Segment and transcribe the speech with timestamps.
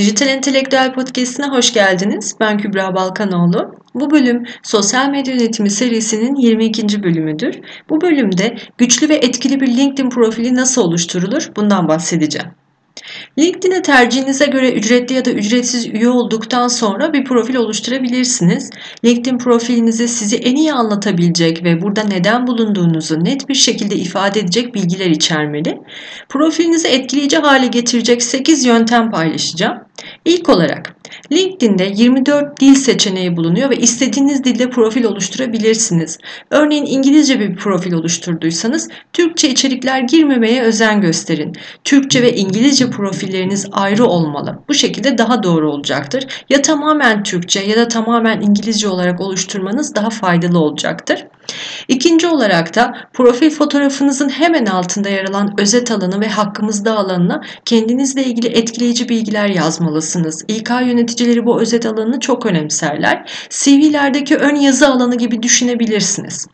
[0.00, 2.36] Dijital Entelektüel Podcast'ine hoş geldiniz.
[2.40, 3.74] Ben Kübra Balkanoğlu.
[3.94, 7.02] Bu bölüm Sosyal Medya Yönetimi serisinin 22.
[7.02, 7.60] bölümüdür.
[7.90, 12.48] Bu bölümde güçlü ve etkili bir LinkedIn profili nasıl oluşturulur bundan bahsedeceğim.
[13.38, 18.70] LinkedIn'e tercihinize göre ücretli ya da ücretsiz üye olduktan sonra bir profil oluşturabilirsiniz.
[19.04, 24.74] LinkedIn profilinizi sizi en iyi anlatabilecek ve burada neden bulunduğunuzu net bir şekilde ifade edecek
[24.74, 25.78] bilgiler içermeli.
[26.28, 29.78] Profilinizi etkileyici hale getirecek 8 yöntem paylaşacağım.
[30.24, 30.99] İlk olarak
[31.32, 36.18] LinkedIn'de 24 dil seçeneği bulunuyor ve istediğiniz dilde profil oluşturabilirsiniz.
[36.50, 41.56] Örneğin İngilizce bir profil oluşturduysanız Türkçe içerikler girmemeye özen gösterin.
[41.84, 44.58] Türkçe ve İngilizce profilleriniz ayrı olmalı.
[44.68, 46.44] Bu şekilde daha doğru olacaktır.
[46.48, 51.26] Ya tamamen Türkçe ya da tamamen İngilizce olarak oluşturmanız daha faydalı olacaktır.
[51.88, 58.24] İkinci olarak da profil fotoğrafınızın hemen altında yer alan özet alanı ve hakkımızda alanına kendinizle
[58.24, 60.44] ilgili etkileyici bilgiler yazmalısınız.
[60.48, 63.30] İK yöneticileri bu özet alanını çok önemserler.
[63.50, 66.46] CV'lerdeki ön yazı alanı gibi düşünebilirsiniz.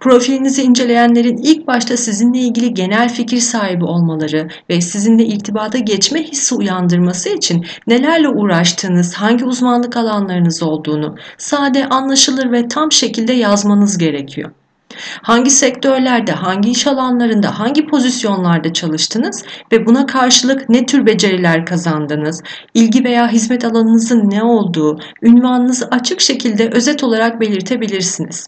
[0.00, 6.54] Profilinizi inceleyenlerin ilk başta sizinle ilgili genel fikir sahibi olmaları ve sizinle irtibata geçme hissi
[6.54, 14.50] uyandırması için nelerle uğraştığınız, hangi uzmanlık alanlarınız olduğunu sade, anlaşılır ve tam şekilde yazmanız gerekiyor.
[15.22, 22.42] Hangi sektörlerde, hangi iş alanlarında, hangi pozisyonlarda çalıştınız ve buna karşılık ne tür beceriler kazandınız,
[22.74, 28.46] ilgi veya hizmet alanınızın ne olduğu, ünvanınızı açık şekilde özet olarak belirtebilirsiniz.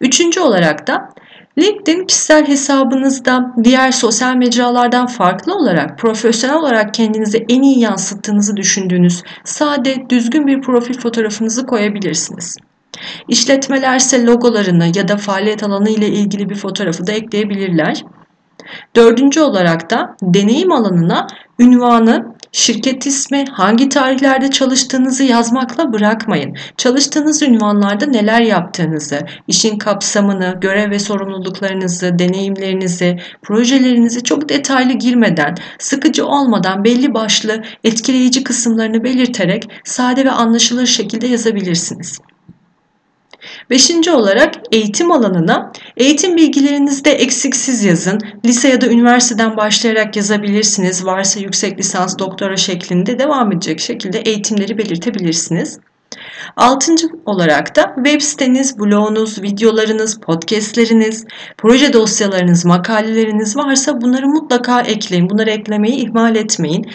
[0.00, 1.08] Üçüncü olarak da
[1.58, 9.22] LinkedIn kişisel hesabınızda diğer sosyal mecralardan farklı olarak profesyonel olarak kendinizi en iyi yansıttığınızı düşündüğünüz
[9.44, 12.56] sade, düzgün bir profil fotoğrafınızı koyabilirsiniz.
[13.28, 18.04] İşletmelerse logolarını ya da faaliyet alanı ile ilgili bir fotoğrafı da ekleyebilirler.
[18.96, 21.26] Dördüncü olarak da deneyim alanına
[21.58, 26.56] ünvanı, şirket ismi, hangi tarihlerde çalıştığınızı yazmakla bırakmayın.
[26.76, 36.26] Çalıştığınız ünvanlarda neler yaptığınızı, işin kapsamını, görev ve sorumluluklarınızı, deneyimlerinizi, projelerinizi çok detaylı girmeden, sıkıcı
[36.26, 42.18] olmadan belli başlı etkileyici kısımlarını belirterek sade ve anlaşılır şekilde yazabilirsiniz.
[43.70, 48.18] Beşinci olarak eğitim alanına eğitim bilgilerinizi de eksiksiz yazın.
[48.44, 51.04] Lise ya da üniversiteden başlayarak yazabilirsiniz.
[51.06, 55.78] Varsa yüksek lisans, doktora şeklinde devam edecek şekilde eğitimleri belirtebilirsiniz.
[56.56, 61.26] Altıncı olarak da web siteniz, blogunuz, videolarınız, podcastleriniz,
[61.58, 65.30] proje dosyalarınız, makaleleriniz varsa bunları mutlaka ekleyin.
[65.30, 66.86] Bunları eklemeyi ihmal etmeyin.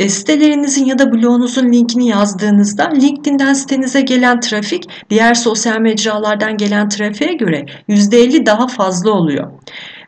[0.00, 6.88] E, sitelerinizin ya da blogunuzun linkini yazdığınızda LinkedIn'den sitenize gelen trafik diğer sosyal mecralardan gelen
[6.88, 9.52] trafiğe göre %50 daha fazla oluyor.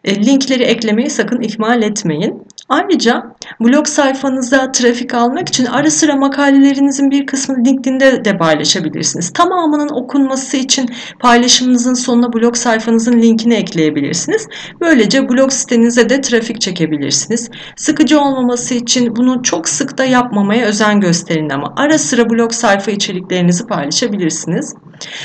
[0.04, 2.42] E, linkleri eklemeyi sakın ihmal etmeyin.
[2.72, 3.22] Ayrıca
[3.60, 9.32] blog sayfanıza trafik almak için ara sıra makalelerinizin bir kısmını LinkedIn'de de paylaşabilirsiniz.
[9.32, 10.90] Tamamının okunması için
[11.20, 14.48] paylaşımınızın sonuna blog sayfanızın linkini ekleyebilirsiniz.
[14.80, 17.50] Böylece blog sitenize de trafik çekebilirsiniz.
[17.76, 22.90] Sıkıcı olmaması için bunu çok sık da yapmamaya özen gösterin ama ara sıra blog sayfa
[22.90, 24.74] içeriklerinizi paylaşabilirsiniz.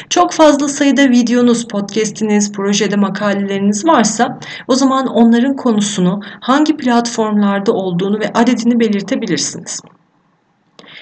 [0.10, 8.20] Çok fazla sayıda videonuz, podcast'iniz, projede makaleleriniz varsa o zaman onların konusunu hangi platformlarda olduğunu
[8.20, 9.82] ve adedini belirtebilirsiniz.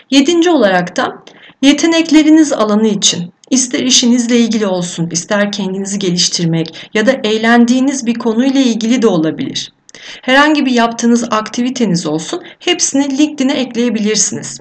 [0.09, 1.24] Yedinci olarak da
[1.62, 8.62] yetenekleriniz alanı için ister işinizle ilgili olsun, ister kendinizi geliştirmek ya da eğlendiğiniz bir konuyla
[8.62, 9.72] ilgili de olabilir.
[10.22, 14.59] Herhangi bir yaptığınız aktiviteniz olsun, hepsini LinkedIn'e ekleyebilirsiniz.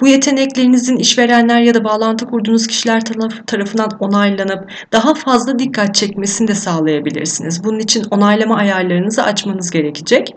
[0.00, 3.02] Bu yeteneklerinizin işverenler ya da bağlantı kurduğunuz kişiler
[3.46, 7.64] tarafından onaylanıp daha fazla dikkat çekmesini de sağlayabilirsiniz.
[7.64, 10.34] Bunun için onaylama ayarlarınızı açmanız gerekecek.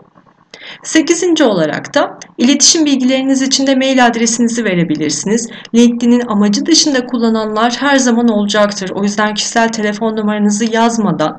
[0.82, 5.48] Sekizinci olarak da iletişim bilgileriniz için de mail adresinizi verebilirsiniz.
[5.74, 8.90] LinkedIn'in amacı dışında kullananlar her zaman olacaktır.
[8.94, 11.38] O yüzden kişisel telefon numaranızı yazmadan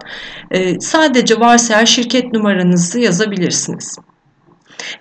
[0.79, 3.97] sadece varsa her şirket numaranızı yazabilirsiniz.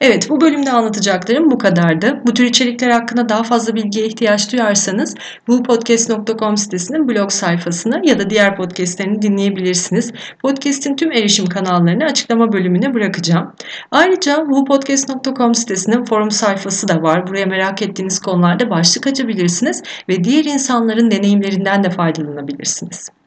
[0.01, 2.21] Evet bu bölümde anlatacaklarım bu kadardı.
[2.27, 5.15] Bu tür içerikler hakkında daha fazla bilgiye ihtiyaç duyarsanız
[5.49, 10.13] bu podcast.com sitesinin blog sayfasına ya da diğer podcastlerini dinleyebilirsiniz.
[10.43, 13.53] Podcast'in tüm erişim kanallarını açıklama bölümüne bırakacağım.
[13.91, 17.27] Ayrıca bu podcast.com sitesinin forum sayfası da var.
[17.27, 23.20] Buraya merak ettiğiniz konularda başlık açabilirsiniz ve diğer insanların deneyimlerinden de faydalanabilirsiniz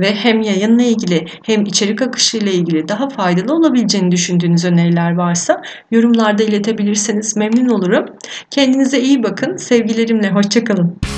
[0.00, 5.62] ve hem yayınla ilgili hem içerik akışı ile ilgili daha faydalı olabileceğini düşündüğünüz öneriler varsa
[5.90, 8.06] yorumlarda iletebilirseniz memnun olurum.
[8.50, 9.56] Kendinize iyi bakın.
[9.56, 11.13] Sevgilerimle hoşçakalın.